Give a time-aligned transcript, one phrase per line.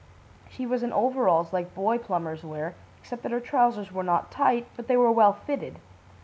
[0.49, 4.65] She was in overalls like boy plumbers wear, except that her trousers were not tight,
[4.75, 5.77] but they were well fitted.